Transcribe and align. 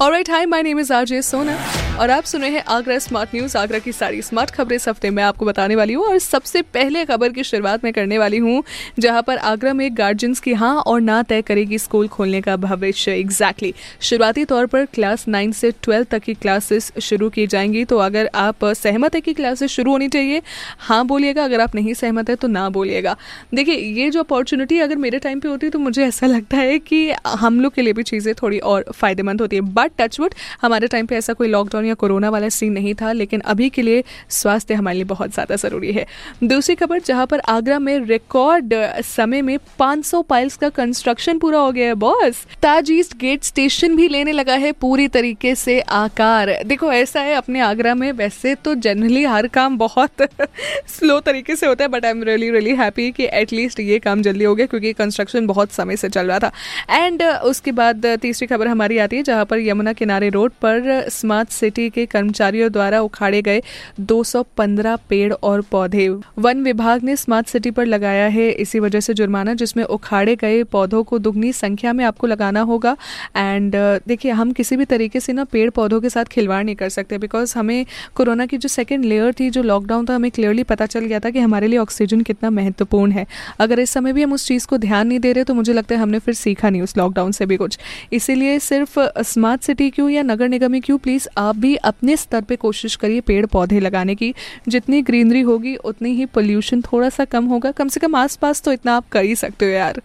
alright 0.00 0.28
hi 0.30 0.44
my 0.46 0.62
name 0.62 0.80
is 0.80 0.92
RJ 0.92 1.20
Sona 1.22 1.56
और 2.00 2.10
आप 2.10 2.24
सुन 2.24 2.40
रहे 2.40 2.50
हैं 2.50 2.62
आगरा 2.68 2.98
स्मार्ट 2.98 3.30
न्यूज़ 3.34 3.56
आगरा 3.58 3.78
की 3.78 3.92
सारी 3.92 4.20
स्मार्ट 4.22 4.50
खबरें 4.50 4.74
इस 4.76 4.88
हफ़्ते 4.88 5.10
मैं 5.10 5.22
आपको 5.22 5.46
बताने 5.46 5.76
वाली 5.76 5.92
हूँ 5.92 6.04
और 6.06 6.18
सबसे 6.18 6.60
पहले 6.74 7.04
खबर 7.04 7.32
की 7.32 7.44
शुरुआत 7.44 7.84
मैं 7.84 7.92
करने 7.92 8.18
वाली 8.18 8.38
हूँ, 8.38 8.62
जहाँ 8.98 9.22
पर 9.22 9.38
आगरा 9.38 9.72
में 9.72 9.88
गार्जियंस 9.98 10.40
की 10.40 10.52
हाँ 10.52 10.74
और 10.76 11.00
ना 11.00 11.22
तय 11.22 11.42
करेगी 11.42 11.78
स्कूल 11.78 12.08
खोलने 12.08 12.40
का 12.40 12.56
भविष्य 12.56 13.12
एग्जैक्टली 13.12 13.70
exactly. 13.70 14.04
शुरुआती 14.04 14.44
तौर 14.44 14.66
पर 14.66 14.84
क्लास 14.84 15.26
नाइन 15.28 15.52
से 15.52 15.70
ट्वेल्व 15.82 16.06
तक 16.10 16.22
की 16.22 16.34
क्लासेस 16.34 16.92
शुरू 17.02 17.30
की 17.30 17.46
जाएँगी 17.46 17.84
तो 17.84 17.98
अगर 17.98 18.30
आप 18.34 18.64
सहमत 18.64 19.14
है 19.14 19.20
कि 19.20 19.34
क्लासेस 19.34 19.70
शुरू 19.70 19.90
होनी 19.90 20.08
चाहिए 20.08 20.42
हाँ 20.78 21.04
बोलिएगा, 21.06 21.44
अगर 21.44 21.60
आप 21.60 21.74
नहीं 21.74 21.94
सहमत 21.94 22.30
है 22.30 22.36
तो 22.36 22.48
ना 22.48 22.68
बोलिएगा 22.68 23.16
देखिए, 23.54 23.74
ये 23.74 24.10
जो 24.10 24.20
अपॉर्चुनिटी 24.20 24.78
अगर 24.78 24.96
मेरे 24.96 25.18
टाइम 25.18 25.40
पर 25.40 25.48
होती 25.48 25.70
तो 25.70 25.78
मुझे 25.78 26.06
ऐसा 26.06 26.26
लगता 26.26 26.56
है 26.56 26.78
कि 26.78 27.10
हम 27.26 27.60
लोग 27.60 27.74
के 27.74 27.82
लिए 27.82 27.92
भी 27.92 28.02
चीज़ें 28.04 28.34
थोड़ी 28.34 28.58
और 28.58 28.84
फ़ायदेमंद 28.94 29.40
होती 29.40 29.56
है 29.56 29.62
बट 29.62 29.86
टचवुड 29.98 30.34
हमारे 30.62 30.86
टाइम 30.86 31.06
पे 31.06 31.16
ऐसा 31.16 31.32
कोई 31.32 31.48
लॉकडाउन 31.48 31.86
या 31.86 31.94
कोरोना 31.94 32.30
वाला 32.30 32.48
सीन 32.50 32.72
नहीं 32.72 32.94
था, 32.94 33.12
लेकिन 33.12 33.40
अभी 33.42 33.68
के 33.70 33.82
लिए 33.82 34.02
स्वास्थ्य 34.30 34.74
हमारे 34.74 34.96
लिए 34.96 35.04
बहुत 35.06 35.32
ज़्यादा 35.32 35.56
ज़रूरी 35.56 35.92
है। 35.92 36.06
दूसरी 36.44 36.74
खबर, 36.74 37.00
जहाँ 37.00 37.26
पर 37.26 37.40
आगरा 37.48 37.78
में 37.78 37.98
रिकॉर्ड 38.00 38.74
समय 39.06 39.42
में 39.42 39.56
500 39.78 40.22
पाइल्स 40.24 40.56
का 40.56 40.68
कंस्ट्रक्शन 40.70 41.38
पूरा 41.38 41.58
हो 41.58 41.72
गया 41.72 41.86
है 41.86 41.94
boss 41.96 42.44
Taj 42.62 42.90
east 42.90 43.16
gate 43.18 43.44
station 43.44 43.96
भी 43.96 44.08
लेने 44.08 44.32
लगा 44.32 44.54
है 44.54 44.72
पूरी 44.74 45.08
तरीके 45.08 45.54
से 45.54 45.78
आकार। 45.80 46.52
देखो, 46.66 46.92
ऐसा 46.92 47.20
है 47.20 47.34
अपने 47.34 47.60
आगरा 47.60 47.94
में, 47.94 48.10
वैसे 48.12 48.54
तो 48.54 48.74
जनरली 48.76 49.24
हर 49.24 49.46
काम 49.48 49.78
बहुत 49.78 50.22
स्लो 50.88 51.18
तरीके 51.20 51.56
से 51.56 51.66
होता 51.66 51.84
है 51.84 51.88
but 51.88 52.04
I 52.04 52.10
am 52.10 52.22
really 52.22 52.50
really 52.50 52.74
happy 52.76 53.10
कि 53.12 53.28
एटलीस्ट 53.32 53.80
ये 53.80 53.98
काम 53.98 54.22
जल्दी 54.22 54.44
हो 54.44 54.54
गया, 54.54 54.66
क्योंकि 54.66 54.92
कंस्ट्रक्शन 54.94 55.46
बहुत 55.46 55.72
समय 55.72 55.96
से 55.96 56.08
चल 56.08 56.26
रहा 56.26 56.38
था। 56.38 56.52
एंड 56.90 57.22
उसके 57.22 57.72
बाद 57.72 58.06
तीसरी 58.22 58.46
खबर 58.46 58.68
हमारी 58.68 58.98
आती 58.98 59.16
है, 59.16 59.22
जहाँ 59.22 59.44
पर 59.44 59.58
यमुना 59.58 59.77
किनारे 59.86 60.28
रोड 60.28 60.52
पर 60.62 61.08
स्मार्ट 61.08 61.48
सिटी 61.48 61.90
के 61.90 62.06
कर्मचारियों 62.06 62.70
द्वारा 62.72 63.00
उखाड़े 63.00 63.42
गए 63.42 63.62
215 64.00 64.96
पेड़ 65.08 65.32
और 65.32 65.60
पौधे। 65.60 66.08
वन 66.38 66.62
विभाग 66.62 67.02
ने 67.02 67.16
स्मार्ट 67.16 67.46
सिटी 67.46 67.70
पर 67.70 67.86
लगाया 67.86 68.26
है 68.26 68.50
इसी 68.50 68.78
वजह 68.78 69.00
से 69.00 69.14
जुर्माना, 69.14 69.54
जिसमें 69.54 69.84
उखाड़े 69.84 70.36
गए 70.36 70.62
पौधों 70.62 71.02
को 71.04 71.18
दुगनी 71.18 71.52
संख्या 71.52 71.92
में 71.92 72.04
आपको 72.04 72.26
लगाना 72.26 72.60
होगा। 72.60 72.96
एंड 73.36 73.72
देखिए, 74.08 74.32
हम 74.32 74.52
किसी 74.52 74.76
भी 74.76 74.84
तरीके 74.84 75.20
से 75.20 75.32
ना 75.32 75.44
पेड़ 75.44 75.70
पौधों 75.70 76.00
के 76.00 76.10
साथ 76.10 76.24
खिलवाड़ 76.24 76.64
नहीं 76.64 76.76
कर 76.76 76.88
सकते 76.88 77.18
बिकॉज़ 77.18 77.58
हमें 77.58 77.86
कोरोना 78.14 78.46
की 78.46 78.58
जो 78.58 78.68
सेकेंड 78.68 79.04
लेयर 79.04 79.32
थी, 79.32 79.50
जो 79.50 79.62
लॉकडाउन 79.62 80.06
था, 80.08 80.14
हमें 80.14 80.30
क्लियरली 80.30 80.62
पता 80.62 80.86
चल 80.86 81.00
गया 81.00 81.20
था 81.20 81.30
कि 81.30 81.38
हमारे 81.38 81.66
लिए 81.66 81.78
ऑक्सीजन 81.78 82.20
कितना 82.20 82.50
महत्वपूर्ण 82.50 83.12
है। 83.12 83.26
अगर 83.58 83.80
इस 83.80 83.90
समय 83.90 84.12
भी 84.12 84.22
हम 84.22 84.32
उस 84.32 84.46
चीज़ 84.46 84.66
को 84.66 84.78
ध्यान 84.78 85.06
नहीं 85.08 85.18
दे 85.18 85.32
रहे 85.32 85.44
तो 85.44 85.54
मुझे 85.54 85.72
लगता 85.72 85.94
है 85.94 86.00
हमने 86.00 86.18
फिर 86.18 86.34
सीखा 86.34 86.70
नहीं 86.70 86.82
उस 86.82 86.96
लॉकडाउन 86.96 87.32
से 87.32 87.46
भी 87.46 87.56
कुछ। 87.56 87.78
इसीलिए 88.12 88.58
सिर्फ़ 88.58 88.98
स्मार्ट 89.22 89.62
सिटी 89.68 89.88
क्यों 89.90 90.08
या 90.10 90.22
नगर 90.24 90.48
निगम 90.48 90.74
ही 90.74 90.80
क्यों? 90.80 90.98
प्लीज़ 90.98 91.28
आप 91.38 91.56
भी 91.56 91.74
अपने 91.84 92.16
स्तर 92.16 92.42
पे 92.42 92.56
कोशिश 92.58 92.96
करिए 92.96 93.20
पेड़ 93.22 93.44
पौधे 93.48 93.80
लगाने 93.80 94.14
की। 94.14 94.32
जितनी 94.68 95.00
ग्रीनरी 95.02 95.40
होगी, 95.42 95.74
उतनी 95.76 96.10
ही 96.10 96.26
पोल्यूशन 96.28 96.82
थोड़ा 96.82 97.08
सा 97.10 97.24
कम 97.26 97.46
होगा। 97.46 97.70
कम 97.72 97.88
से 97.88 98.00
कम 98.00 98.14
आसपास 98.16 98.62
तो 98.62 98.72
इतना 98.72 98.96
आप 98.96 99.08
कर 99.08 99.24
ही 99.24 99.34
सकते 99.36 99.64
हो 99.64 99.70
यार। 99.70 100.00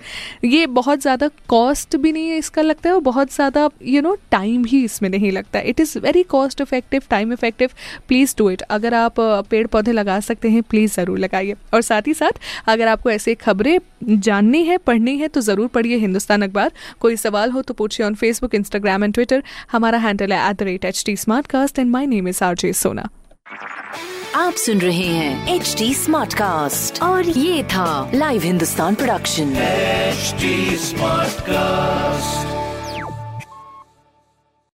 ये 0.45 0.65
बहुत 0.69 1.01
ज़्यादा 1.01 1.29
कॉस्ट 1.49 1.95
भी 1.95 2.11
नहीं 2.11 2.29
है 2.29 2.37
इसका 2.37 2.61
लगता 2.61 2.89
है 2.89 2.95
और 2.95 3.01
बहुत 3.03 3.33
ज़्यादा 3.33 3.69
यू 3.85 4.01
नो 4.01 4.15
टाइम 4.31 4.63
भी 4.63 4.83
इसमें 4.83 5.09
नहीं 5.09 5.31
लगता 5.31 5.59
it 5.61 5.79
is 5.79 5.97
very 5.99 6.23
cost 6.29 6.61
effective 6.61 7.01
time 7.09 7.33
effective 7.33 7.69
please 8.07 8.35
do 8.37 8.49
it 8.49 8.61
अगर 8.71 8.93
आप 8.93 9.19
पेड़ 9.49 9.65
पौधे 9.67 9.91
लगा 9.91 10.19
सकते 10.21 10.49
हैं 10.49 10.61
प्लीज़ 10.63 10.93
ज़रूर 10.93 11.19
लगाइए। 11.19 11.55
और 11.73 11.81
साथ 11.83 12.07
ही 12.07 12.13
साथ, 12.15 12.39
अगर 12.67 12.87
आपको 12.87 13.11
ऐसी 13.11 13.35
खबरें 13.35 13.77
जाननी 14.03 14.63
है, 14.63 14.77
पढ़नी 14.79 15.17
है 15.17 15.27
तो 15.27 15.41
ज़रूर 15.41 15.67
पढ़िए 15.69 15.97
हिंदुस्तान 15.97 16.41
अखबार। 16.41 16.71
कोई 16.99 17.15
सवाल 17.17 17.51
हो 17.51 17.61
तो 17.61 17.73
पूछिए 17.73 18.05
on 18.05 18.15
Facebook 18.15 18.55
Instagram 18.55 19.03
and 19.03 19.13
Twitter 19.13 19.43
हमारा 19.71 19.97
हैंडल 19.99 20.33
है 20.33 20.49
at 20.49 20.57
the 20.57 20.63
rate 20.63 20.85
H 20.85 21.03
T 21.05 21.15
smart 21.17 21.47
cast 21.47 21.79
and 21.79 21.91
my 21.91 22.07
name 22.07 22.27
is 22.27 22.43
R 22.43 22.55
J 22.55 22.73
Sona 22.73 23.09
आप 24.35 24.53
सुन 24.55 24.79
रहे 24.81 25.07
हैं 25.07 25.55
एच 25.55 25.75
डी 25.79 25.93
स्मार्ट 25.93 26.33
कास्ट 26.33 27.01
और 27.03 27.25
ये 27.27 27.63
था 27.73 28.11
live 28.13 28.41
Hindustan 28.41 28.95
production 28.95 29.53
smart 30.79 31.41
Smartcast. 31.43 32.62